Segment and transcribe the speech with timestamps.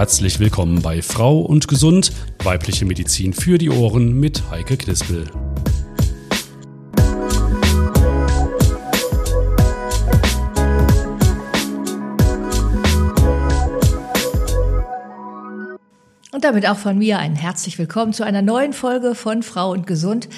[0.00, 2.10] herzlich willkommen bei Frau und Gesund,
[2.42, 5.26] weibliche Medizin für die Ohren mit Heike Knispel.
[16.32, 19.86] Und damit auch von mir ein herzlich willkommen zu einer neuen Folge von Frau und
[19.86, 20.30] Gesund.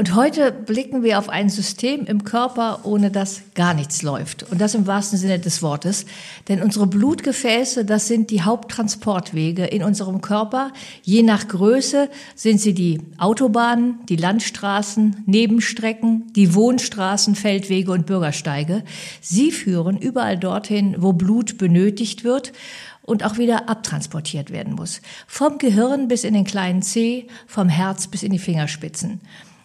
[0.00, 4.50] Und heute blicken wir auf ein System im Körper, ohne das gar nichts läuft.
[4.50, 6.06] Und das im wahrsten Sinne des Wortes.
[6.48, 10.72] Denn unsere Blutgefäße, das sind die Haupttransportwege in unserem Körper.
[11.02, 18.84] Je nach Größe sind sie die Autobahnen, die Landstraßen, Nebenstrecken, die Wohnstraßen, Feldwege und Bürgersteige.
[19.20, 22.54] Sie führen überall dorthin, wo Blut benötigt wird
[23.02, 25.02] und auch wieder abtransportiert werden muss.
[25.26, 29.20] Vom Gehirn bis in den kleinen Zeh, vom Herz bis in die Fingerspitzen.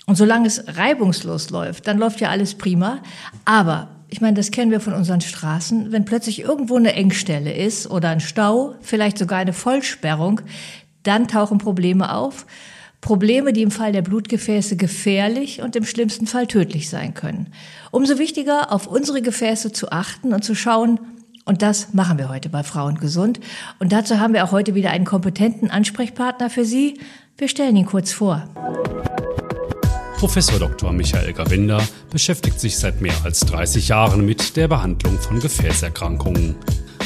[0.07, 2.99] Und solange es reibungslos läuft, dann läuft ja alles prima.
[3.43, 5.91] Aber ich meine, das kennen wir von unseren Straßen.
[5.91, 10.41] Wenn plötzlich irgendwo eine Engstelle ist oder ein Stau, vielleicht sogar eine Vollsperrung,
[11.03, 12.45] dann tauchen Probleme auf.
[13.01, 17.51] Probleme, die im Fall der Blutgefäße gefährlich und im schlimmsten Fall tödlich sein können.
[17.91, 20.99] Umso wichtiger, auf unsere Gefäße zu achten und zu schauen,
[21.45, 23.39] und das machen wir heute bei Frauen gesund.
[23.77, 26.99] Und dazu haben wir auch heute wieder einen kompetenten Ansprechpartner für Sie.
[27.37, 28.49] Wir stellen ihn kurz vor.
[30.25, 30.91] Professor Dr.
[30.91, 36.55] Michael Gawender beschäftigt sich seit mehr als 30 Jahren mit der Behandlung von Gefäßerkrankungen.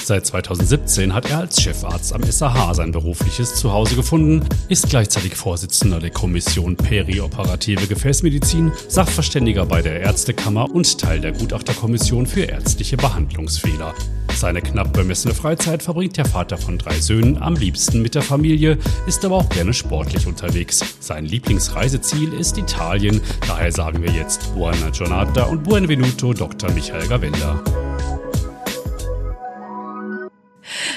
[0.01, 5.99] Seit 2017 hat er als Chefarzt am SAH sein berufliches Zuhause gefunden, ist gleichzeitig Vorsitzender
[5.99, 13.93] der Kommission Perioperative Gefäßmedizin, Sachverständiger bei der Ärztekammer und Teil der Gutachterkommission für ärztliche Behandlungsfehler.
[14.39, 18.77] Seine knapp bemessene Freizeit verbringt der Vater von drei Söhnen am liebsten mit der Familie,
[19.05, 20.81] ist aber auch gerne sportlich unterwegs.
[21.01, 26.71] Sein Lieblingsreiseziel ist Italien, daher sagen wir jetzt Buona Giornata und Buonvenuto Dr.
[26.71, 27.61] Michael Gavenda.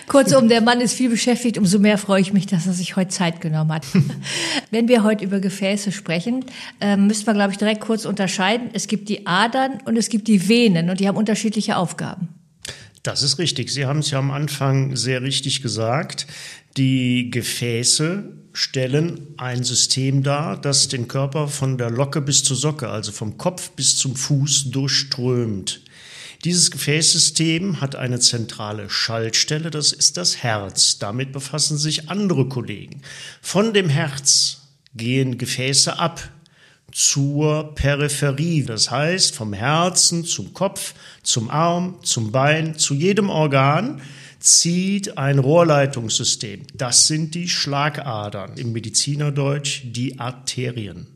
[0.06, 3.10] Kurzum, der Mann ist viel beschäftigt, umso mehr freue ich mich, dass er sich heute
[3.10, 3.84] Zeit genommen hat.
[4.70, 6.44] Wenn wir heute über Gefäße sprechen,
[6.80, 8.70] ähm, müssen wir, glaube ich, direkt kurz unterscheiden.
[8.72, 12.28] Es gibt die Adern und es gibt die Venen und die haben unterschiedliche Aufgaben.
[13.02, 13.70] Das ist richtig.
[13.70, 16.26] Sie haben es ja am Anfang sehr richtig gesagt.
[16.76, 22.88] Die Gefäße stellen ein System dar, das den Körper von der Locke bis zur Socke,
[22.88, 25.80] also vom Kopf bis zum Fuß durchströmt.
[26.44, 30.98] Dieses Gefäßsystem hat eine zentrale Schaltstelle, das ist das Herz.
[30.98, 33.02] Damit befassen sich andere Kollegen.
[33.40, 34.62] Von dem Herz
[34.94, 36.28] gehen Gefäße ab
[36.92, 44.00] zur Peripherie, das heißt vom Herzen zum Kopf, zum Arm, zum Bein, zu jedem Organ
[44.38, 46.62] zieht ein Rohrleitungssystem.
[46.74, 51.06] Das sind die Schlagadern, im Medizinerdeutsch die Arterien.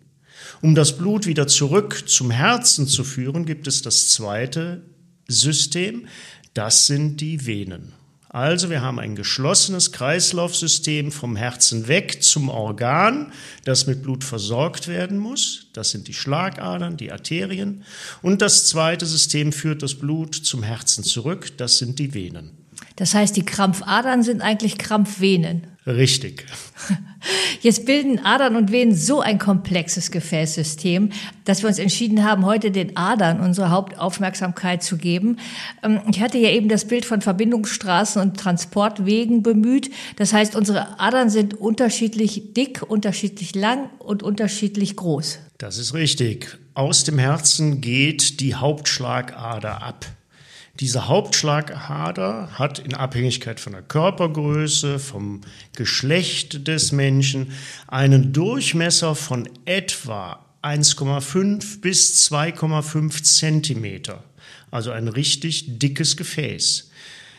[0.62, 4.82] Um das Blut wieder zurück zum Herzen zu führen, gibt es das zweite
[5.28, 6.06] System,
[6.54, 7.92] das sind die Venen.
[8.36, 13.32] Also wir haben ein geschlossenes Kreislaufsystem vom Herzen weg zum Organ,
[13.64, 15.68] das mit Blut versorgt werden muss.
[15.72, 17.82] Das sind die Schlagadern, die Arterien.
[18.20, 21.56] Und das zweite System führt das Blut zum Herzen zurück.
[21.56, 22.50] Das sind die Venen.
[22.96, 25.68] Das heißt, die Krampfadern sind eigentlich Krampfvenen.
[25.86, 26.44] Richtig.
[27.60, 31.10] Jetzt bilden Adern und Venen so ein komplexes Gefäßsystem,
[31.44, 35.38] dass wir uns entschieden haben, heute den Adern unsere Hauptaufmerksamkeit zu geben.
[35.84, 39.90] Ähm, ich hatte ja eben das Bild von Verbindungsstraßen und Transportwegen bemüht.
[40.16, 45.38] Das heißt, unsere Adern sind unterschiedlich dick, unterschiedlich lang und unterschiedlich groß.
[45.58, 46.58] Das ist richtig.
[46.74, 50.04] Aus dem Herzen geht die Hauptschlagader ab.
[50.80, 55.40] Diese Hauptschlagader hat in Abhängigkeit von der Körpergröße, vom
[55.74, 57.52] Geschlecht des Menschen
[57.86, 64.22] einen Durchmesser von etwa 1,5 bis 2,5 Zentimeter.
[64.70, 66.90] Also ein richtig dickes Gefäß.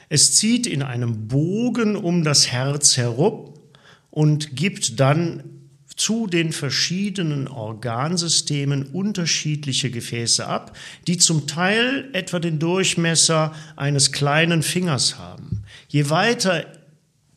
[0.09, 3.53] Es zieht in einem Bogen um das Herz herum
[4.09, 5.43] und gibt dann
[5.97, 10.77] zu den verschiedenen Organsystemen unterschiedliche Gefäße ab,
[11.07, 15.63] die zum Teil etwa den Durchmesser eines kleinen Fingers haben.
[15.89, 16.65] Je weiter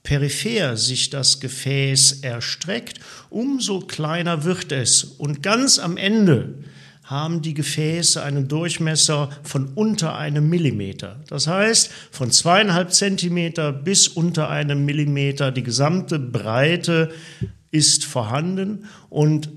[0.02, 5.04] peripher sich das Gefäß erstreckt, umso kleiner wird es.
[5.04, 6.54] Und ganz am Ende
[7.04, 11.18] haben die Gefäße einen Durchmesser von unter einem Millimeter.
[11.28, 17.10] Das heißt, von zweieinhalb Zentimeter bis unter einem Millimeter die gesamte Breite
[17.70, 19.50] ist vorhanden und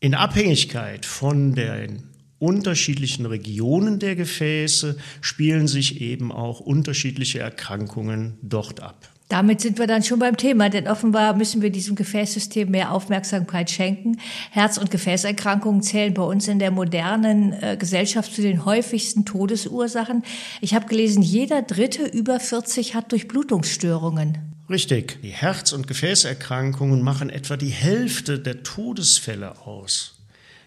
[0.00, 2.04] in Abhängigkeit von den
[2.38, 9.08] unterschiedlichen Regionen der Gefäße spielen sich eben auch unterschiedliche Erkrankungen dort ab.
[9.28, 13.70] Damit sind wir dann schon beim Thema, denn offenbar müssen wir diesem Gefäßsystem mehr Aufmerksamkeit
[13.70, 14.18] schenken.
[14.50, 20.22] Herz- und Gefäßerkrankungen zählen bei uns in der modernen äh, Gesellschaft zu den häufigsten Todesursachen.
[20.60, 24.51] Ich habe gelesen, jeder Dritte über 40 hat Durchblutungsstörungen.
[24.72, 25.20] Richtig.
[25.20, 30.14] Die Herz- und Gefäßerkrankungen machen etwa die Hälfte der Todesfälle aus.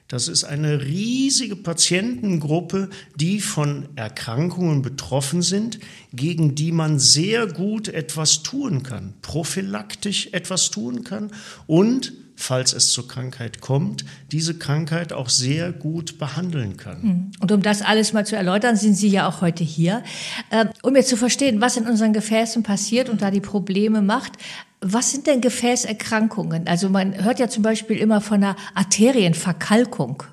[0.07, 5.79] Das ist eine riesige Patientengruppe, die von Erkrankungen betroffen sind,
[6.13, 11.31] gegen die man sehr gut etwas tun kann, prophylaktisch etwas tun kann
[11.65, 17.01] und falls es zur Krankheit kommt, diese Krankheit auch sehr gut behandeln kann.
[17.01, 17.31] Hm.
[17.39, 20.03] Und um das alles mal zu erläutern, sind Sie ja auch heute hier.
[20.51, 24.33] Ähm, um jetzt zu verstehen, was in unseren Gefäßen passiert und da die Probleme macht,
[24.81, 26.67] was sind denn Gefäßerkrankungen?
[26.67, 30.23] Also man hört ja zum Beispiel immer von einer Arterienverkalkung.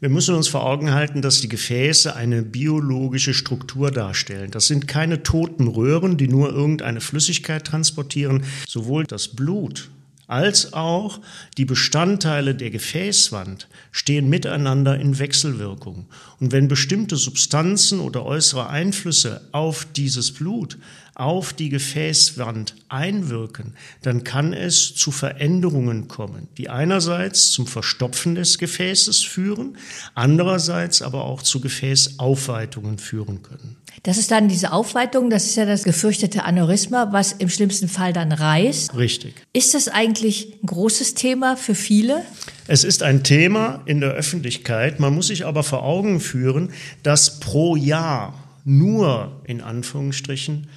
[0.00, 4.52] Wir müssen uns vor Augen halten, dass die Gefäße eine biologische Struktur darstellen.
[4.52, 8.44] Das sind keine toten Röhren, die nur irgendeine Flüssigkeit transportieren.
[8.68, 9.90] Sowohl das Blut
[10.28, 11.20] als auch
[11.56, 16.06] die Bestandteile der Gefäßwand stehen miteinander in Wechselwirkung.
[16.38, 20.78] Und wenn bestimmte Substanzen oder äußere Einflüsse auf dieses Blut,
[21.18, 28.58] auf die Gefäßwand einwirken, dann kann es zu Veränderungen kommen, die einerseits zum Verstopfen des
[28.58, 29.76] Gefäßes führen,
[30.14, 33.76] andererseits aber auch zu Gefäßaufweitungen führen können.
[34.04, 38.12] Das ist dann diese Aufweitung, das ist ja das gefürchtete Aneurysma, was im schlimmsten Fall
[38.12, 38.96] dann reißt.
[38.96, 39.34] Richtig.
[39.52, 42.22] Ist das eigentlich ein großes Thema für viele?
[42.68, 45.00] Es ist ein Thema in der Öffentlichkeit.
[45.00, 46.70] Man muss sich aber vor Augen führen,
[47.02, 48.34] dass pro Jahr
[48.64, 50.68] nur in Anführungsstrichen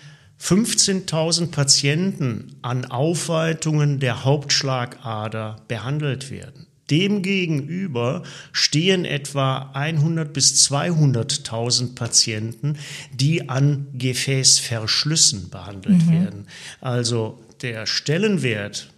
[0.42, 6.68] 15.000 Patienten an Aufweitungen der Hauptschlagader behandelt werden.
[6.90, 12.78] Demgegenüber stehen etwa 100 bis 200.000 Patienten,
[13.14, 16.12] die an Gefäßverschlüssen behandelt mhm.
[16.12, 16.48] werden.
[16.82, 18.91] Also der Stellenwert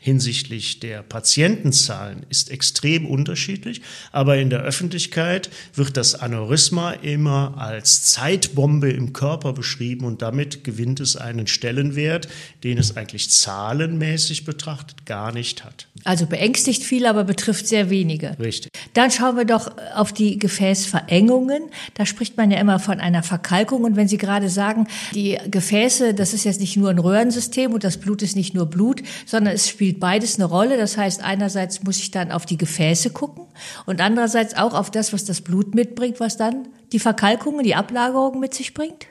[0.00, 3.82] hinsichtlich der Patientenzahlen ist extrem unterschiedlich,
[4.12, 10.64] aber in der Öffentlichkeit wird das Aneurysma immer als Zeitbombe im Körper beschrieben und damit
[10.64, 12.28] gewinnt es einen Stellenwert,
[12.64, 15.89] den es eigentlich zahlenmäßig betrachtet gar nicht hat.
[16.04, 18.38] Also beängstigt viel, aber betrifft sehr wenige.
[18.38, 18.72] Richtig.
[18.94, 21.64] Dann schauen wir doch auf die Gefäßverengungen.
[21.94, 26.14] Da spricht man ja immer von einer Verkalkung und wenn Sie gerade sagen, die Gefäße,
[26.14, 29.54] das ist jetzt nicht nur ein Röhrensystem und das Blut ist nicht nur Blut, sondern
[29.54, 30.76] es spielt spielt beides eine Rolle.
[30.76, 33.46] Das heißt, einerseits muss ich dann auf die Gefäße gucken
[33.86, 38.38] und andererseits auch auf das, was das Blut mitbringt, was dann die Verkalkungen, die Ablagerungen
[38.38, 39.06] mit sich bringt.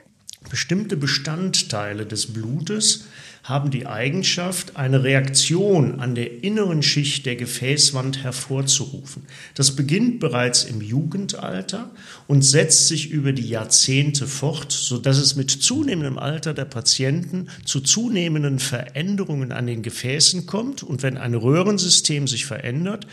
[0.48, 3.04] Bestimmte Bestandteile des Blutes
[3.44, 9.24] haben die Eigenschaft, eine Reaktion an der inneren Schicht der Gefäßwand hervorzurufen.
[9.54, 11.90] Das beginnt bereits im Jugendalter
[12.26, 17.80] und setzt sich über die Jahrzehnte fort, sodass es mit zunehmendem Alter der Patienten zu
[17.80, 20.82] zunehmenden Veränderungen an den Gefäßen kommt.
[20.82, 23.06] Und wenn ein Röhrensystem sich verändert,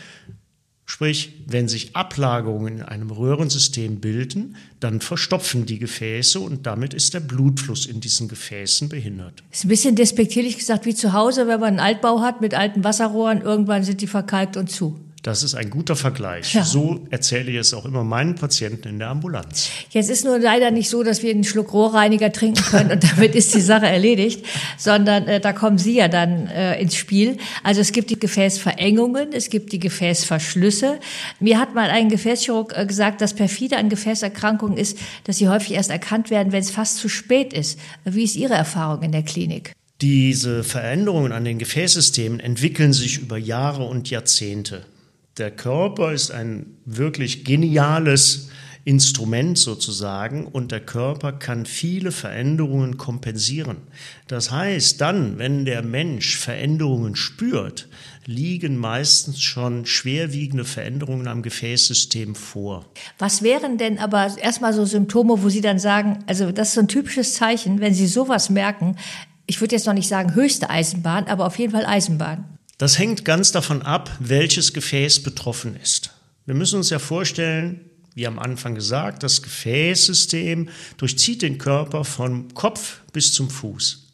[0.90, 7.12] Sprich, wenn sich Ablagerungen in einem Röhrensystem bilden, dann verstopfen die Gefäße und damit ist
[7.12, 9.42] der Blutfluss in diesen Gefäßen behindert.
[9.52, 12.84] Ist ein bisschen despektierlich gesagt wie zu Hause, wenn man einen Altbau hat mit alten
[12.84, 14.98] Wasserrohren, irgendwann sind die verkalkt und zu.
[15.28, 16.54] Das ist ein guter Vergleich.
[16.54, 16.64] Ja.
[16.64, 19.68] So erzähle ich es auch immer meinen Patienten in der Ambulanz.
[19.90, 23.34] Jetzt ist nur leider nicht so, dass wir einen Schluck Rohrreiniger trinken können und damit
[23.34, 24.46] ist die Sache erledigt,
[24.78, 27.36] sondern äh, da kommen Sie ja dann äh, ins Spiel.
[27.62, 30.98] Also es gibt die Gefäßverengungen, es gibt die Gefäßverschlüsse.
[31.40, 35.72] Mir hat mal ein Gefäßchirurg äh, gesagt, dass perfide an Gefäßerkrankungen ist, dass sie häufig
[35.72, 37.78] erst erkannt werden, wenn es fast zu spät ist.
[38.06, 39.72] Wie ist Ihre Erfahrung in der Klinik?
[40.00, 44.86] Diese Veränderungen an den Gefäßsystemen entwickeln sich über Jahre und Jahrzehnte.
[45.38, 48.48] Der Körper ist ein wirklich geniales
[48.84, 53.76] Instrument sozusagen und der Körper kann viele Veränderungen kompensieren.
[54.28, 57.88] Das heißt, dann, wenn der Mensch Veränderungen spürt,
[58.24, 62.86] liegen meistens schon schwerwiegende Veränderungen am Gefäßsystem vor.
[63.18, 66.80] Was wären denn aber erstmal so Symptome, wo Sie dann sagen, also das ist so
[66.80, 68.96] ein typisches Zeichen, wenn Sie sowas merken,
[69.46, 72.57] ich würde jetzt noch nicht sagen höchste Eisenbahn, aber auf jeden Fall Eisenbahn.
[72.78, 76.14] Das hängt ganz davon ab, welches Gefäß betroffen ist.
[76.46, 82.54] Wir müssen uns ja vorstellen, wie am Anfang gesagt, das Gefäßsystem durchzieht den Körper vom
[82.54, 84.07] Kopf bis zum Fuß.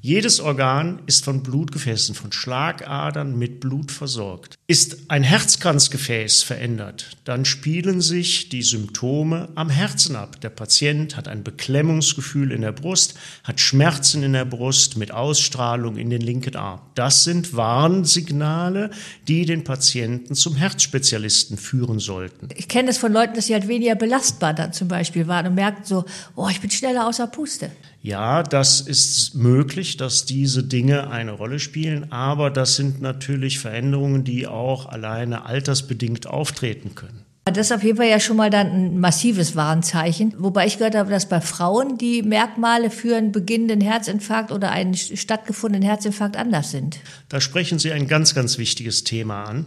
[0.00, 4.54] Jedes Organ ist von Blutgefäßen, von Schlagadern mit Blut versorgt.
[4.66, 10.40] Ist ein Herzkranzgefäß verändert, dann spielen sich die Symptome am Herzen ab.
[10.40, 13.14] Der Patient hat ein Beklemmungsgefühl in der Brust,
[13.44, 16.80] hat Schmerzen in der Brust mit Ausstrahlung in den linken Arm.
[16.94, 18.90] Das sind Warnsignale,
[19.26, 22.48] die den Patienten zum Herzspezialisten führen sollten.
[22.56, 25.54] Ich kenne das von Leuten, dass sie halt weniger belastbar dann zum Beispiel waren und
[25.54, 26.04] merken so,
[26.36, 27.70] oh, ich bin schneller außer Puste.
[28.00, 34.24] Ja, das ist möglich, dass diese Dinge eine Rolle spielen, aber das sind natürlich Veränderungen,
[34.24, 37.24] die auch alleine altersbedingt auftreten können.
[37.54, 40.34] Das ist auf jeden Fall ja schon mal dann ein massives Warnzeichen.
[40.38, 44.94] Wobei ich gehört habe, dass bei Frauen die Merkmale für einen beginnenden Herzinfarkt oder einen
[44.94, 46.98] stattgefundenen Herzinfarkt anders sind.
[47.28, 49.66] Da sprechen Sie ein ganz, ganz wichtiges Thema an.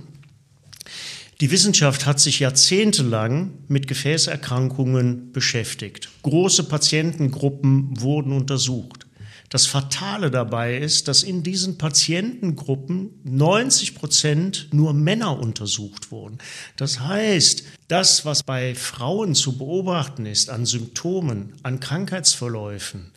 [1.41, 6.09] Die Wissenschaft hat sich jahrzehntelang mit Gefäßerkrankungen beschäftigt.
[6.21, 9.07] Große Patientengruppen wurden untersucht.
[9.49, 16.37] Das Fatale dabei ist, dass in diesen Patientengruppen 90 Prozent nur Männer untersucht wurden.
[16.75, 23.09] Das heißt, das, was bei Frauen zu beobachten ist an Symptomen, an Krankheitsverläufen,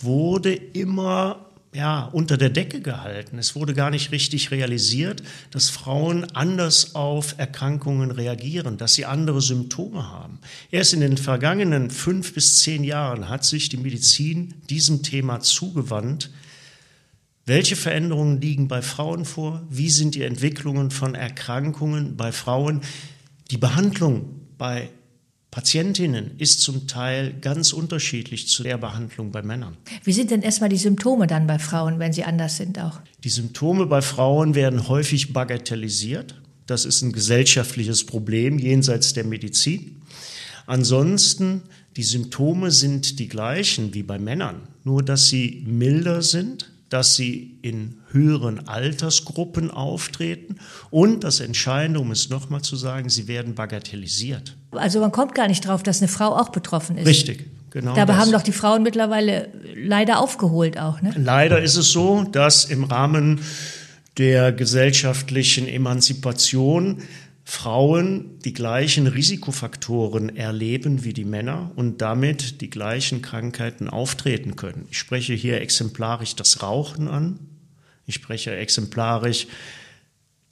[0.00, 3.38] wurde immer ja, unter der Decke gehalten.
[3.38, 9.40] Es wurde gar nicht richtig realisiert, dass Frauen anders auf Erkrankungen reagieren, dass sie andere
[9.40, 10.38] Symptome haben.
[10.70, 16.30] Erst in den vergangenen fünf bis zehn Jahren hat sich die Medizin diesem Thema zugewandt.
[17.46, 19.66] Welche Veränderungen liegen bei Frauen vor?
[19.70, 22.82] Wie sind die Entwicklungen von Erkrankungen bei Frauen?
[23.50, 24.90] Die Behandlung bei
[25.52, 29.76] Patientinnen ist zum Teil ganz unterschiedlich zu der Behandlung bei Männern.
[30.02, 33.00] Wie sind denn erstmal die Symptome dann bei Frauen, wenn sie anders sind auch?
[33.22, 36.40] Die Symptome bei Frauen werden häufig bagatellisiert.
[36.66, 40.00] Das ist ein gesellschaftliches Problem jenseits der Medizin.
[40.64, 41.64] Ansonsten,
[41.96, 47.58] die Symptome sind die gleichen wie bei Männern, nur dass sie milder sind, dass sie
[47.60, 50.56] in höheren Altersgruppen auftreten
[50.90, 54.56] und das Entscheidende, um es nochmal zu sagen, sie werden bagatellisiert.
[54.72, 57.06] Also man kommt gar nicht drauf, dass eine Frau auch betroffen ist.
[57.06, 57.50] Richtig.
[57.70, 58.22] Genau Dabei das.
[58.22, 61.00] haben doch die Frauen mittlerweile leider aufgeholt auch.
[61.00, 61.14] Ne?
[61.16, 63.40] Leider ist es so, dass im Rahmen
[64.18, 67.02] der gesellschaftlichen Emanzipation
[67.44, 74.86] Frauen die gleichen Risikofaktoren erleben wie die Männer und damit die gleichen Krankheiten auftreten können.
[74.90, 77.38] Ich spreche hier exemplarisch das Rauchen an,
[78.06, 79.46] ich spreche exemplarisch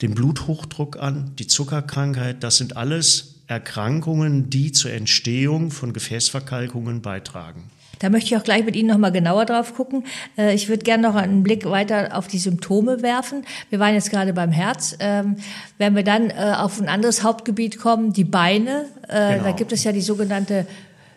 [0.01, 2.43] den Bluthochdruck an, die Zuckerkrankheit.
[2.43, 7.69] Das sind alles Erkrankungen, die zur Entstehung von Gefäßverkalkungen beitragen.
[7.99, 10.05] Da möchte ich auch gleich mit Ihnen nochmal genauer drauf gucken.
[10.37, 13.45] Äh, ich würde gerne noch einen Blick weiter auf die Symptome werfen.
[13.69, 14.95] Wir waren jetzt gerade beim Herz.
[14.99, 15.35] Ähm,
[15.77, 19.43] wenn wir dann äh, auf ein anderes Hauptgebiet kommen, die Beine, äh, genau.
[19.43, 20.65] da gibt es ja die sogenannte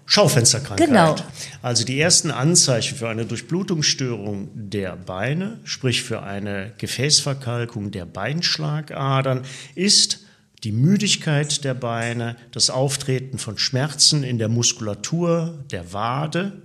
[0.06, 0.88] Schaufensterkrankheit.
[0.88, 1.16] Genau.
[1.62, 9.42] Also die ersten Anzeichen für eine Durchblutungsstörung der Beine, sprich für eine Gefäßverkalkung der Beinschlagadern,
[9.76, 10.23] ist
[10.64, 16.62] die Müdigkeit der Beine, das Auftreten von Schmerzen in der Muskulatur der Wade.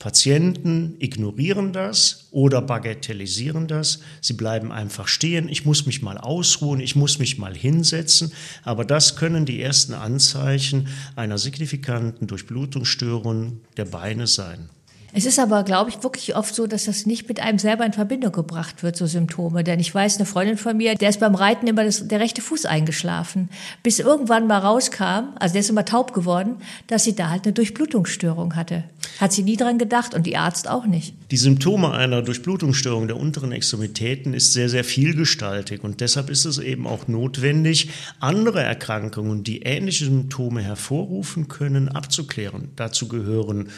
[0.00, 4.00] Patienten ignorieren das oder bagatellisieren das.
[4.20, 5.48] Sie bleiben einfach stehen.
[5.48, 8.32] Ich muss mich mal ausruhen, ich muss mich mal hinsetzen.
[8.64, 14.70] Aber das können die ersten Anzeichen einer signifikanten Durchblutungsstörung der Beine sein.
[15.12, 17.92] Es ist aber, glaube ich, wirklich oft so, dass das nicht mit einem selber in
[17.92, 19.64] Verbindung gebracht wird, so Symptome.
[19.64, 22.42] Denn ich weiß, eine Freundin von mir, der ist beim Reiten immer das, der rechte
[22.42, 23.48] Fuß eingeschlafen.
[23.82, 27.52] Bis irgendwann mal rauskam, also der ist immer taub geworden, dass sie da halt eine
[27.52, 28.84] Durchblutungsstörung hatte.
[29.18, 31.14] Hat sie nie dran gedacht und die Arzt auch nicht.
[31.30, 35.82] Die Symptome einer Durchblutungsstörung der unteren Extremitäten ist sehr, sehr vielgestaltig.
[35.84, 37.90] Und deshalb ist es eben auch notwendig,
[38.20, 42.70] andere Erkrankungen, die ähnliche Symptome hervorrufen können, abzuklären.
[42.76, 43.68] Dazu gehören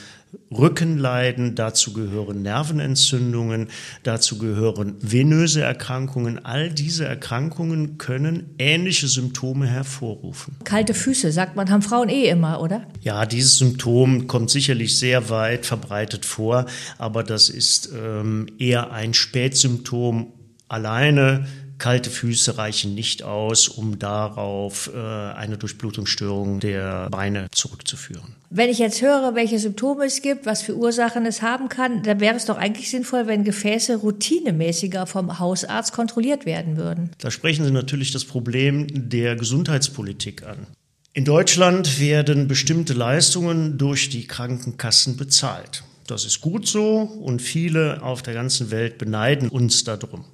[0.50, 3.68] Rückenleiden, dazu gehören Nervenentzündungen,
[4.02, 6.44] dazu gehören venöse Erkrankungen.
[6.44, 10.56] All diese Erkrankungen können ähnliche Symptome hervorrufen.
[10.64, 12.86] Kalte Füße, sagt man, haben Frauen eh immer, oder?
[13.00, 16.66] Ja, dieses Symptom kommt sicherlich sehr weit verbreitet vor,
[16.98, 20.32] aber das ist ähm, eher ein Spätsymptom
[20.68, 21.46] alleine
[21.82, 28.36] Kalte Füße reichen nicht aus, um darauf äh, eine Durchblutungsstörung der Beine zurückzuführen.
[28.50, 32.20] Wenn ich jetzt höre, welche Symptome es gibt, was für Ursachen es haben kann, dann
[32.20, 37.10] wäre es doch eigentlich sinnvoll, wenn Gefäße routinemäßiger vom Hausarzt kontrolliert werden würden.
[37.18, 40.68] Da sprechen Sie natürlich das Problem der Gesundheitspolitik an.
[41.14, 45.82] In Deutschland werden bestimmte Leistungen durch die Krankenkassen bezahlt.
[46.06, 50.24] Das ist gut so und viele auf der ganzen Welt beneiden uns darum.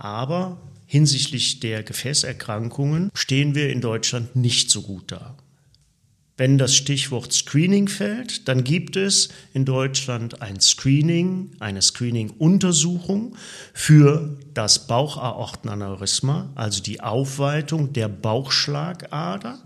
[0.00, 5.36] Aber hinsichtlich der Gefäßerkrankungen stehen wir in Deutschland nicht so gut da.
[6.38, 13.36] Wenn das Stichwort Screening fällt, dann gibt es in Deutschland ein Screening, eine Screening-Untersuchung
[13.74, 19.58] für das Bauchaortenaneurysma, also die Aufweitung der Bauchschlagader.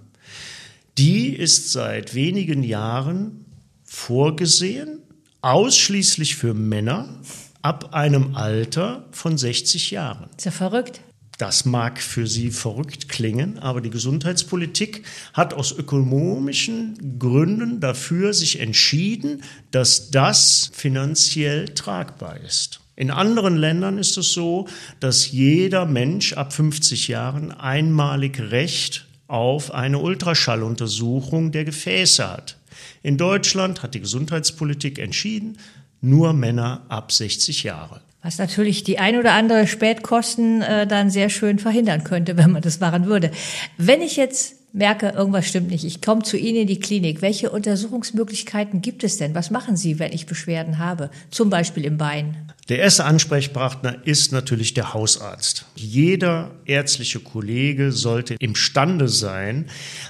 [0.99, 3.45] Die ist seit wenigen Jahren
[3.85, 4.99] vorgesehen,
[5.43, 7.21] ausschließlich für Männer
[7.65, 10.29] ab einem Alter von 60 Jahren.
[10.37, 11.01] Ist ja verrückt.
[11.39, 18.61] Das mag für Sie verrückt klingen, aber die Gesundheitspolitik hat aus ökonomischen Gründen dafür sich
[18.61, 19.43] entschieden,
[19.73, 22.81] dass das finanziell tragbar ist.
[22.97, 24.69] In anderen Ländern ist es so,
[25.01, 32.59] dass jeder Mensch ab 50 Jahren einmalig Recht auf eine Ultraschalluntersuchung der Gefäße hat.
[33.03, 35.59] In Deutschland hat die Gesundheitspolitik entschieden,
[36.05, 38.01] nur Männer ab 60 Jahre.
[38.23, 42.63] Was natürlich die ein oder andere Spätkosten äh, dann sehr schön verhindern könnte, wenn man
[42.63, 43.31] das machen würde.
[43.77, 47.51] Wenn ich jetzt merke, irgendwas stimmt nicht, ich komme zu Ihnen in die Klinik, welche
[47.51, 49.35] Untersuchungsmöglichkeiten gibt es denn?
[49.35, 51.11] Was machen Sie, wenn ich Beschwerden habe?
[51.31, 52.51] Zum Beispiel im Bein.
[52.69, 55.67] Der erste Ansprechpartner ist natürlich der Hausarzt.
[55.77, 59.67] Jeder ärztliche Kollege sollte imstande sein,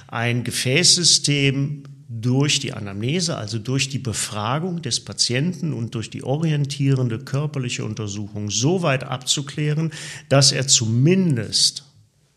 [0.07, 7.19] ein Gefäßsystem durch die Anamnese, also durch die Befragung des Patienten und durch die orientierende
[7.19, 9.91] körperliche Untersuchung so weit abzuklären,
[10.29, 11.83] dass er zumindest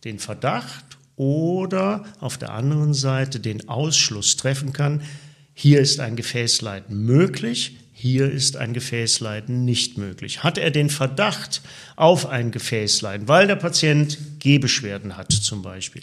[0.04, 5.02] den Verdacht oder auf der anderen Seite den Ausschluss treffen kann,
[5.52, 10.44] hier ist ein Gefäßleiden möglich, hier ist ein Gefäßleiden nicht möglich.
[10.44, 11.62] Hat er den Verdacht
[11.96, 16.02] auf ein Gefäßleiden, weil der Patient Gehbeschwerden hat zum Beispiel,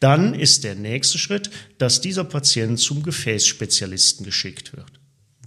[0.00, 4.90] dann ist der nächste Schritt, dass dieser Patient zum Gefäßspezialisten geschickt wird.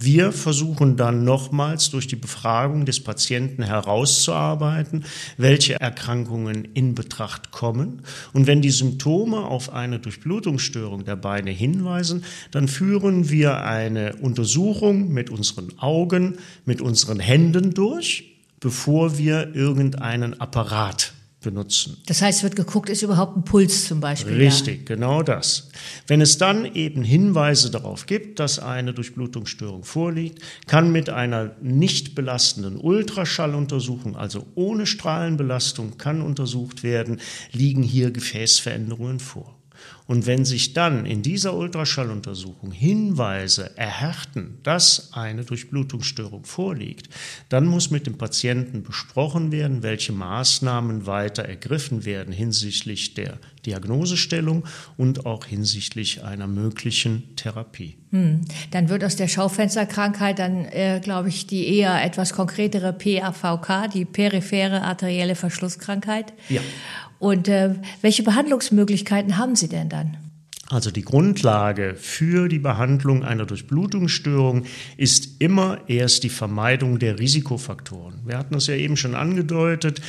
[0.00, 5.04] Wir versuchen dann nochmals durch die Befragung des Patienten herauszuarbeiten,
[5.36, 8.02] welche Erkrankungen in Betracht kommen.
[8.32, 15.12] Und wenn die Symptome auf eine Durchblutungsstörung der Beine hinweisen, dann führen wir eine Untersuchung
[15.12, 21.96] mit unseren Augen, mit unseren Händen durch, bevor wir irgendeinen Apparat benutzen.
[22.06, 24.34] Das heißt, wird geguckt, ist überhaupt ein Puls zum Beispiel.
[24.34, 24.96] Richtig, ja?
[24.96, 25.68] genau das.
[26.06, 32.14] Wenn es dann eben Hinweise darauf gibt, dass eine Durchblutungsstörung vorliegt, kann mit einer nicht
[32.14, 37.20] belastenden Ultraschalluntersuchung, also ohne Strahlenbelastung, kann untersucht werden,
[37.52, 39.57] liegen hier Gefäßveränderungen vor.
[40.08, 47.10] Und wenn sich dann in dieser Ultraschalluntersuchung Hinweise erhärten, dass eine Durchblutungsstörung vorliegt,
[47.50, 54.64] dann muss mit dem Patienten besprochen werden, welche Maßnahmen weiter ergriffen werden hinsichtlich der Diagnosestellung
[54.96, 57.98] und auch hinsichtlich einer möglichen Therapie.
[58.10, 58.46] Hm.
[58.70, 64.06] Dann wird aus der Schaufensterkrankheit dann, äh, glaube ich, die eher etwas konkretere PAVK, die
[64.06, 66.32] periphere arterielle Verschlusskrankheit.
[66.48, 66.62] Ja.
[67.18, 70.16] Und äh, welche Behandlungsmöglichkeiten haben Sie denn dann?
[70.70, 74.64] Also die Grundlage für die Behandlung einer Durchblutungsstörung
[74.98, 78.20] ist immer erst die Vermeidung der Risikofaktoren.
[78.26, 80.02] Wir hatten es ja eben schon angedeutet.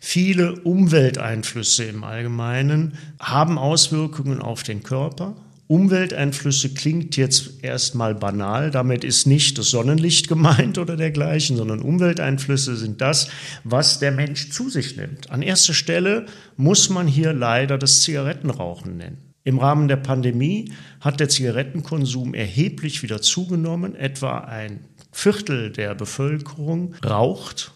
[0.00, 5.36] Viele Umwelteinflüsse im Allgemeinen haben Auswirkungen auf den Körper.
[5.68, 12.74] Umwelteinflüsse klingt jetzt erstmal banal, damit ist nicht das Sonnenlicht gemeint oder dergleichen, sondern Umwelteinflüsse
[12.74, 13.28] sind das,
[13.64, 15.30] was der Mensch zu sich nimmt.
[15.30, 16.24] An erster Stelle
[16.56, 19.18] muss man hier leider das Zigarettenrauchen nennen.
[19.44, 23.94] Im Rahmen der Pandemie hat der Zigarettenkonsum erheblich wieder zugenommen.
[23.94, 24.80] Etwa ein
[25.12, 27.72] Viertel der Bevölkerung raucht.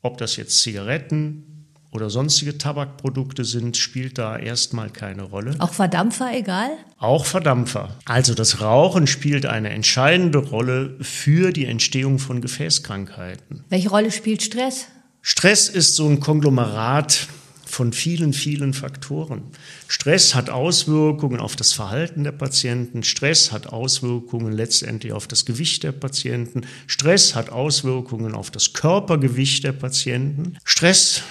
[0.00, 1.51] Ob das jetzt Zigaretten,
[1.92, 5.54] oder sonstige Tabakprodukte sind, spielt da erstmal keine Rolle.
[5.58, 6.70] Auch Verdampfer egal?
[6.96, 7.96] Auch Verdampfer.
[8.06, 13.64] Also das Rauchen spielt eine entscheidende Rolle für die Entstehung von Gefäßkrankheiten.
[13.68, 14.86] Welche Rolle spielt Stress?
[15.20, 17.28] Stress ist so ein Konglomerat
[17.66, 19.42] von vielen, vielen Faktoren.
[19.88, 23.02] Stress hat Auswirkungen auf das Verhalten der Patienten.
[23.02, 26.62] Stress hat Auswirkungen letztendlich auf das Gewicht der Patienten.
[26.86, 30.58] Stress hat Auswirkungen auf das Körpergewicht der Patienten.
[30.64, 31.22] Stress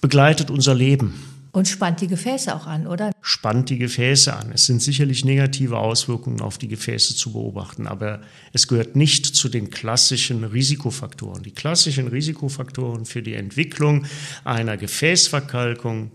[0.00, 1.14] begleitet unser Leben.
[1.50, 3.10] Und spannt die Gefäße auch an, oder?
[3.20, 4.52] Spannt die Gefäße an.
[4.52, 8.20] Es sind sicherlich negative Auswirkungen auf die Gefäße zu beobachten, aber
[8.52, 11.42] es gehört nicht zu den klassischen Risikofaktoren.
[11.42, 14.06] Die klassischen Risikofaktoren für die Entwicklung
[14.44, 16.10] einer Gefäßverkalkung,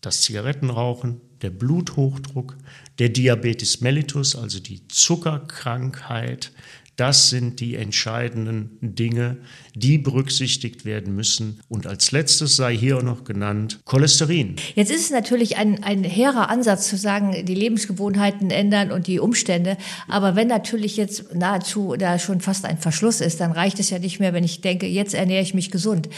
[0.00, 2.56] das Zigarettenrauchen, der Bluthochdruck,
[2.98, 6.52] der Diabetes mellitus, also die Zuckerkrankheit,
[6.96, 9.36] das sind die entscheidenden Dinge,
[9.74, 11.60] die berücksichtigt werden müssen.
[11.68, 14.56] Und als letztes sei hier auch noch genannt Cholesterin.
[14.74, 19.20] Jetzt ist es natürlich ein, ein hehrer Ansatz zu sagen, die Lebensgewohnheiten ändern und die
[19.20, 19.76] Umstände.
[20.08, 23.98] Aber wenn natürlich jetzt nahezu da schon fast ein Verschluss ist, dann reicht es ja
[23.98, 26.08] nicht mehr, wenn ich denke, jetzt ernähre ich mich gesund,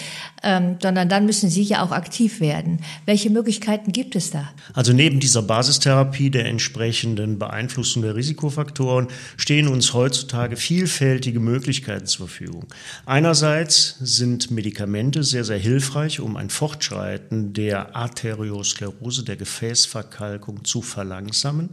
[0.45, 2.81] ähm, sondern dann müssen Sie ja auch aktiv werden.
[3.07, 4.49] Welche Möglichkeiten gibt es da?
[4.75, 12.29] Also neben dieser Basistherapie der entsprechenden Beeinflussung der Risikofaktoren stehen uns heutzutage vielfältige Möglichkeiten zur
[12.29, 12.67] Verfügung.
[13.07, 21.71] Einerseits sind Medikamente sehr, sehr hilfreich, um ein Fortschreiten der Arteriosklerose, der Gefäßverkalkung zu verlangsamen.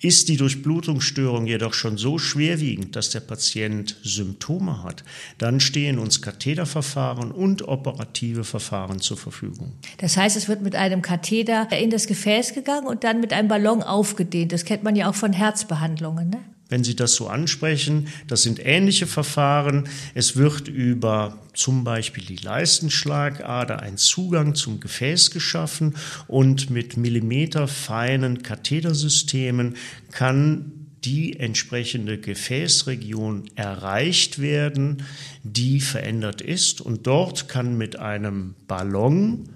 [0.00, 5.04] Ist die Durchblutungsstörung jedoch schon so schwerwiegend, dass der Patient Symptome hat,
[5.36, 9.72] dann stehen uns Katheterverfahren und operative Verfahren zur Verfügung.
[9.98, 13.48] Das heißt, es wird mit einem Katheter in das Gefäß gegangen und dann mit einem
[13.48, 14.52] Ballon aufgedehnt.
[14.52, 16.30] Das kennt man ja auch von Herzbehandlungen.
[16.30, 16.38] Ne?
[16.70, 18.08] Wenn Sie das so ansprechen.
[18.26, 19.88] Das sind ähnliche Verfahren.
[20.14, 28.42] Es wird über zum Beispiel die Leistenschlagader ein Zugang zum Gefäß geschaffen und mit millimeterfeinen
[28.42, 29.76] Kathetersystemen
[30.12, 30.72] kann
[31.04, 35.02] die entsprechende Gefäßregion erreicht werden,
[35.42, 36.80] die verändert ist.
[36.80, 39.48] Und dort kann mit einem Ballon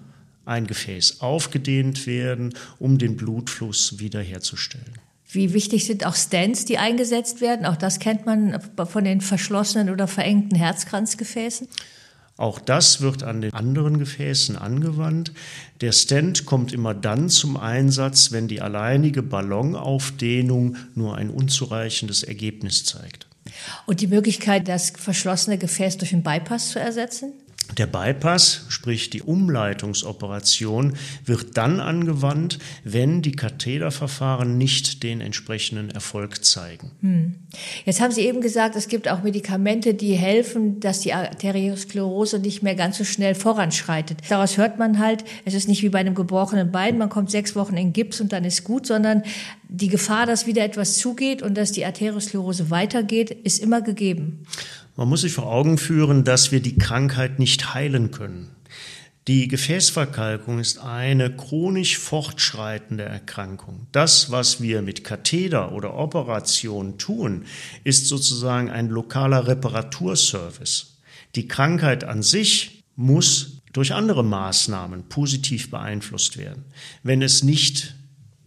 [0.47, 4.99] ein Gefäß aufgedehnt werden, um den Blutfluss wiederherzustellen.
[5.35, 7.67] Wie wichtig sind auch Stents, die eingesetzt werden?
[7.67, 11.69] Auch das kennt man von den verschlossenen oder verengten Herzkranzgefäßen.
[12.37, 15.33] Auch das wird an den anderen Gefäßen angewandt.
[15.81, 22.85] Der Stent kommt immer dann zum Einsatz, wenn die alleinige Ballonaufdehnung nur ein unzureichendes Ergebnis
[22.85, 23.29] zeigt.
[23.87, 27.33] Und die Möglichkeit, das verschlossene Gefäß durch einen Bypass zu ersetzen?
[27.79, 36.45] Der Bypass, sprich die Umleitungsoperation, wird dann angewandt, wenn die Katheterverfahren nicht den entsprechenden Erfolg
[36.45, 36.93] zeigen.
[37.01, 37.35] Hm.
[37.85, 42.63] Jetzt haben Sie eben gesagt, es gibt auch Medikamente, die helfen, dass die Arteriosklerose nicht
[42.63, 44.19] mehr ganz so schnell voranschreitet.
[44.29, 47.57] Daraus hört man halt, es ist nicht wie bei einem gebrochenen Bein, man kommt sechs
[47.57, 49.23] Wochen in Gips und dann ist gut, sondern
[49.69, 54.47] die Gefahr, dass wieder etwas zugeht und dass die Arteriosklerose weitergeht, ist immer gegeben.
[54.97, 58.51] Man muss sich vor Augen führen, dass wir die Krankheit nicht heilen können.
[59.27, 63.87] Die Gefäßverkalkung ist eine chronisch fortschreitende Erkrankung.
[63.91, 67.47] Das, was wir mit Katheter oder Operation tun,
[67.85, 70.99] ist sozusagen ein lokaler Reparaturservice.
[71.37, 76.65] Die Krankheit an sich muss durch andere Maßnahmen positiv beeinflusst werden.
[77.03, 77.97] Wenn es nicht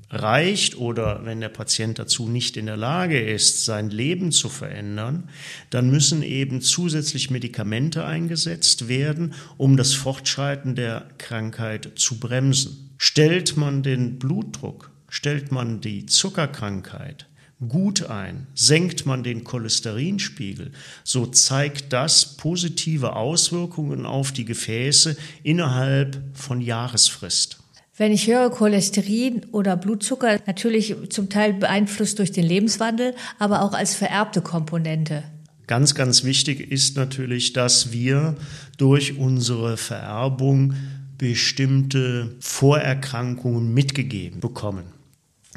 [0.09, 5.29] reicht oder wenn der Patient dazu nicht in der Lage ist, sein Leben zu verändern,
[5.69, 12.95] dann müssen eben zusätzlich Medikamente eingesetzt werden, um das Fortschreiten der Krankheit zu bremsen.
[12.97, 17.27] Stellt man den Blutdruck, stellt man die Zuckerkrankheit
[17.67, 20.71] gut ein, senkt man den Cholesterinspiegel,
[21.03, 27.57] so zeigt das positive Auswirkungen auf die Gefäße innerhalb von Jahresfrist.
[27.99, 33.73] Wenn ich höre Cholesterin oder Blutzucker, natürlich zum Teil beeinflusst durch den Lebenswandel, aber auch
[33.73, 35.23] als vererbte Komponente.
[35.65, 38.35] Ganz, ganz wichtig ist natürlich, dass wir
[38.77, 40.75] durch unsere Vererbung
[41.17, 44.83] bestimmte Vorerkrankungen mitgegeben bekommen.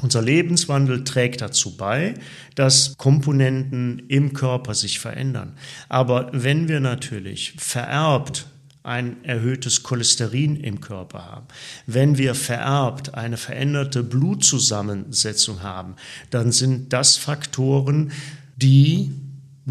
[0.01, 2.15] Unser Lebenswandel trägt dazu bei,
[2.55, 5.53] dass Komponenten im Körper sich verändern.
[5.89, 8.47] Aber wenn wir natürlich vererbt
[8.83, 11.47] ein erhöhtes Cholesterin im Körper haben,
[11.85, 15.95] wenn wir vererbt eine veränderte Blutzusammensetzung haben,
[16.31, 18.11] dann sind das Faktoren,
[18.57, 19.11] die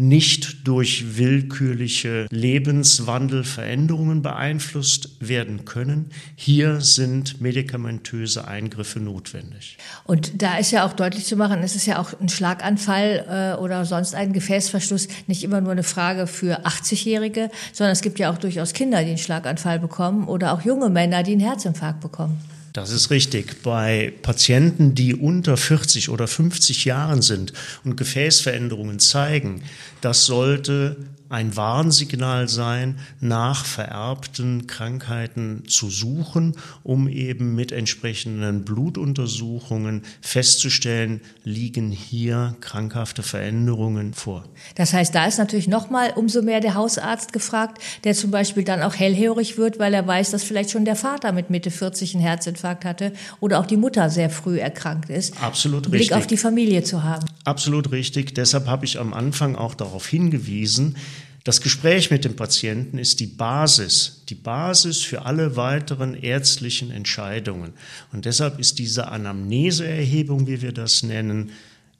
[0.01, 6.09] nicht durch willkürliche Lebenswandelveränderungen beeinflusst werden können.
[6.35, 9.77] Hier sind medikamentöse Eingriffe notwendig.
[10.05, 13.61] Und da ist ja auch deutlich zu machen, es ist ja auch ein Schlaganfall äh,
[13.61, 18.31] oder sonst ein Gefäßverschluss nicht immer nur eine Frage für 80-Jährige, sondern es gibt ja
[18.31, 22.39] auch durchaus Kinder, die einen Schlaganfall bekommen oder auch junge Männer, die einen Herzinfarkt bekommen.
[22.73, 23.63] Das ist richtig.
[23.63, 27.51] Bei Patienten, die unter 40 oder 50 Jahren sind
[27.83, 29.63] und Gefäßveränderungen zeigen,
[29.99, 30.95] das sollte
[31.31, 41.91] ein Warnsignal sein, nach vererbten Krankheiten zu suchen, um eben mit entsprechenden Blutuntersuchungen festzustellen, liegen
[41.91, 44.43] hier krankhafte Veränderungen vor.
[44.75, 48.81] Das heißt, da ist natürlich nochmal umso mehr der Hausarzt gefragt, der zum Beispiel dann
[48.81, 52.23] auch hellhörig wird, weil er weiß, dass vielleicht schon der Vater mit Mitte 40 einen
[52.23, 55.41] Herzinfarkt hatte oder auch die Mutter sehr früh erkrankt ist.
[55.41, 56.09] Absolut Blick richtig.
[56.09, 57.25] Blick auf die Familie zu haben.
[57.45, 58.35] Absolut richtig.
[58.35, 60.97] Deshalb habe ich am Anfang auch darauf hingewiesen,
[61.43, 67.73] das Gespräch mit dem Patienten ist die Basis, die Basis für alle weiteren ärztlichen Entscheidungen.
[68.11, 71.51] Und deshalb ist diese Anamneseerhebung, wie wir das nennen,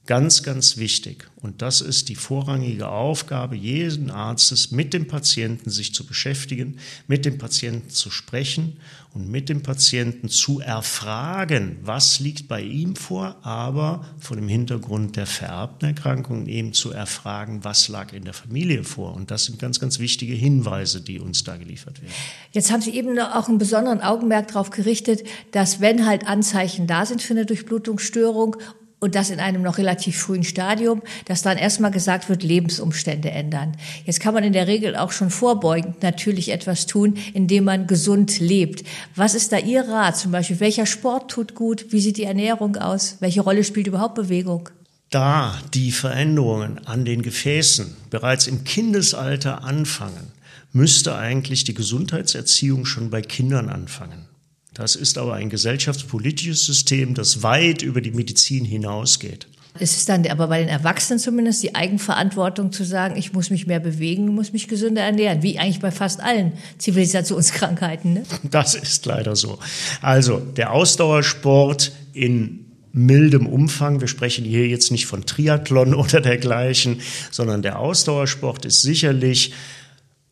[0.08, 1.30] ganz, ganz wichtig.
[1.42, 7.26] Und das ist die vorrangige Aufgabe jeden Arztes, mit dem Patienten sich zu beschäftigen, mit
[7.26, 8.78] dem Patienten zu sprechen
[9.14, 15.18] und mit dem Patienten zu erfragen, was liegt bei ihm vor, aber vor dem Hintergrund
[15.18, 19.14] der vererbten Erkrankung eben zu erfragen, was lag in der Familie vor.
[19.14, 22.14] Und das sind ganz, ganz wichtige Hinweise, die uns da geliefert werden.
[22.52, 27.06] Jetzt haben Sie eben auch einen besonderen Augenmerk darauf gerichtet, dass wenn halt Anzeichen da
[27.06, 28.58] sind für eine Durchblutungsstörung
[29.02, 33.76] und das in einem noch relativ frühen Stadium, dass dann erstmal gesagt wird, Lebensumstände ändern.
[34.06, 38.40] Jetzt kann man in der Regel auch schon vorbeugend natürlich etwas tun, indem man gesund
[38.40, 38.86] lebt.
[39.16, 40.60] Was ist da Ihr Rat zum Beispiel?
[40.60, 41.88] Welcher Sport tut gut?
[41.90, 43.18] Wie sieht die Ernährung aus?
[43.22, 44.70] Welche Rolle spielt überhaupt Bewegung?
[45.10, 50.32] Da die Veränderungen an den Gefäßen bereits im Kindesalter anfangen,
[50.74, 54.31] müsste eigentlich die Gesundheitserziehung schon bei Kindern anfangen.
[54.74, 59.48] Das ist aber ein gesellschaftspolitisches System, das weit über die Medizin hinausgeht.
[59.80, 63.68] Es ist dann aber bei den Erwachsenen zumindest die Eigenverantwortung zu sagen, ich muss mich
[63.68, 68.14] mehr bewegen, muss mich gesünder ernähren, wie eigentlich bei fast allen Zivilisationskrankheiten.
[68.14, 68.24] Ne?
[68.44, 69.60] Das ist leider so.
[70.02, 74.02] Also der Ausdauersport in mildem Umfang.
[74.02, 79.54] Wir sprechen hier jetzt nicht von Triathlon oder dergleichen, sondern der Ausdauersport ist sicherlich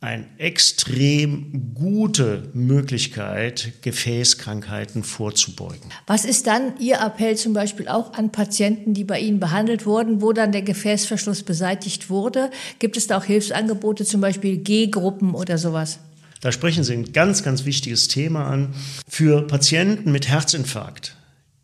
[0.02, 5.92] eine extrem gute Möglichkeit, Gefäßkrankheiten vorzubeugen.
[6.08, 10.22] Was ist dann Ihr Appell zum Beispiel auch an Patienten, die bei Ihnen behandelt wurden,
[10.22, 12.50] wo dann der Gefäßverschluss beseitigt wurde?
[12.80, 16.00] Gibt es da auch Hilfsangebote, zum Beispiel G-Gruppen oder sowas?
[16.40, 18.74] Da sprechen Sie ein ganz, ganz wichtiges Thema an.
[19.10, 21.18] Für Patienten mit Herzinfarkt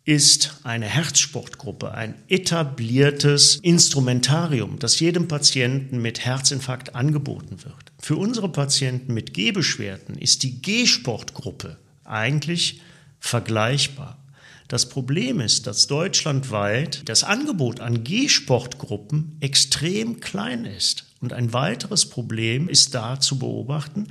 [0.06, 7.92] ist eine Herzsportgruppe ein etabliertes Instrumentarium, das jedem Patienten mit Herzinfarkt angeboten wird.
[7.98, 12.82] Für unsere Patienten mit Gehbeschwerden ist die G-Sportgruppe eigentlich
[13.18, 14.22] vergleichbar.
[14.68, 21.06] Das Problem ist, dass deutschlandweit das Angebot an G-Sportgruppen extrem klein ist.
[21.20, 24.06] Und ein weiteres Problem ist da zu beobachten,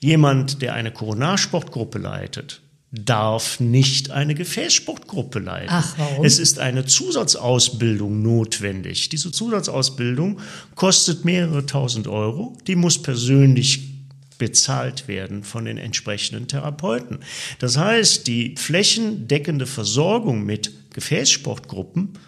[0.00, 2.62] jemand, der eine Koronarsportgruppe leitet,
[2.94, 5.70] darf nicht eine Gefäßsportgruppe leiten.
[5.70, 6.24] Ach, warum?
[6.24, 9.08] Es ist eine Zusatzausbildung notwendig.
[9.08, 10.40] Diese Zusatzausbildung
[10.74, 12.56] kostet mehrere tausend Euro.
[12.66, 13.90] Die muss persönlich
[14.38, 17.20] bezahlt werden von den entsprechenden Therapeuten.
[17.58, 22.18] Das heißt, die flächendeckende Versorgung mit Gefäßsportgruppen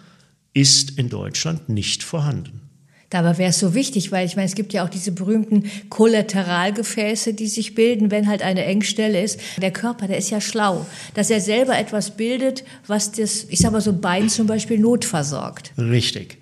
[0.53, 2.66] ist in Deutschland nicht vorhanden.
[3.09, 7.33] Dabei wäre es so wichtig, weil ich meine, es gibt ja auch diese berühmten Kollateralgefäße,
[7.33, 9.39] die sich bilden, wenn halt eine Engstelle ist.
[9.61, 13.71] Der Körper, der ist ja schlau, dass er selber etwas bildet, was das, ich sag
[13.71, 15.71] mal so ein Bein zum Beispiel notversorgt.
[15.77, 16.37] Richtig.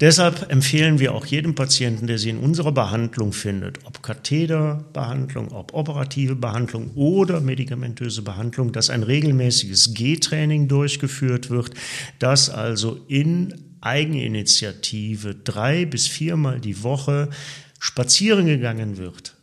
[0.00, 5.72] Deshalb empfehlen wir auch jedem Patienten, der sie in unserer Behandlung findet, ob Katheterbehandlung, ob
[5.72, 11.70] operative Behandlung oder medikamentöse Behandlung, dass ein regelmäßiges G-Training durchgeführt wird,
[12.18, 17.28] dass also in Eigeninitiative drei bis viermal die Woche
[17.78, 19.34] spazieren gegangen wird.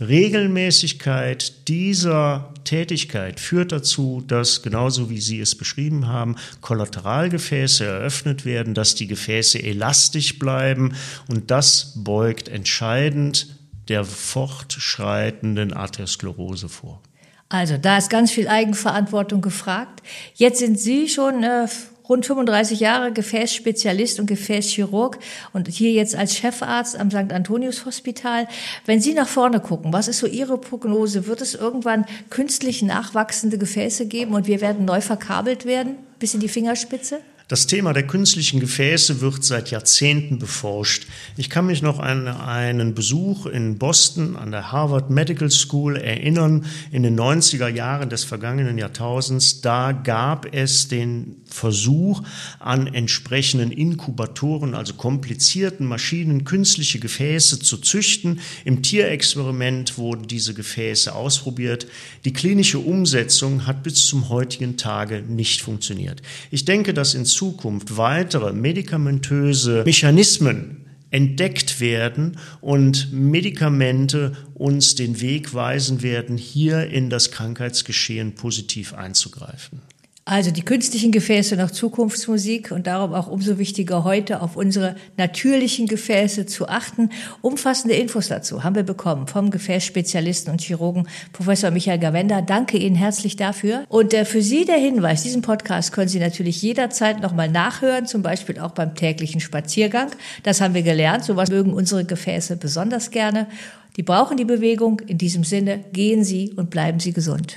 [0.00, 8.74] Regelmäßigkeit dieser Tätigkeit führt dazu, dass genauso wie Sie es beschrieben haben, Kollateralgefäße eröffnet werden,
[8.74, 10.94] dass die Gefäße elastisch bleiben
[11.28, 17.02] und das beugt entscheidend der fortschreitenden Arteriosklerose vor.
[17.48, 20.02] Also da ist ganz viel Eigenverantwortung gefragt.
[20.34, 21.66] Jetzt sind Sie schon äh,
[22.12, 25.18] rund 35 Jahre Gefäßspezialist und Gefäßchirurg
[25.54, 27.32] und hier jetzt als Chefarzt am St.
[27.32, 28.46] Antonius Hospital.
[28.84, 31.26] Wenn Sie nach vorne gucken, was ist so Ihre Prognose?
[31.26, 36.40] Wird es irgendwann künstlich nachwachsende Gefäße geben und wir werden neu verkabelt werden bis in
[36.40, 37.20] die Fingerspitze?
[37.48, 41.06] Das Thema der künstlichen Gefäße wird seit Jahrzehnten beforscht.
[41.36, 46.66] Ich kann mich noch an einen Besuch in Boston an der Harvard Medical School erinnern
[46.92, 49.60] in den 90er Jahren des vergangenen Jahrtausends.
[49.60, 52.22] Da gab es den Versuch
[52.58, 58.40] an entsprechenden Inkubatoren, also komplizierten Maschinen, künstliche Gefäße zu züchten.
[58.64, 61.86] Im Tierexperiment wurden diese Gefäße ausprobiert.
[62.24, 66.22] Die klinische Umsetzung hat bis zum heutigen Tage nicht funktioniert.
[66.50, 75.52] Ich denke, dass in Zukunft weitere medikamentöse Mechanismen entdeckt werden und Medikamente uns den Weg
[75.52, 79.82] weisen werden, hier in das Krankheitsgeschehen positiv einzugreifen.
[80.24, 85.88] Also die künstlichen Gefäße noch Zukunftsmusik und darum auch umso wichtiger heute auf unsere natürlichen
[85.88, 87.10] Gefäße zu achten.
[87.40, 92.40] Umfassende Infos dazu haben wir bekommen vom Gefäßspezialisten und Chirurgen Professor Michael Gawenda.
[92.40, 93.84] Danke Ihnen herzlich dafür.
[93.88, 98.22] Und äh, für Sie der Hinweis, diesen Podcast können Sie natürlich jederzeit nochmal nachhören, zum
[98.22, 100.12] Beispiel auch beim täglichen Spaziergang.
[100.44, 101.24] Das haben wir gelernt.
[101.24, 103.48] Sowas mögen unsere Gefäße besonders gerne.
[103.96, 105.00] Die brauchen die Bewegung.
[105.00, 107.56] In diesem Sinne, gehen Sie und bleiben Sie gesund.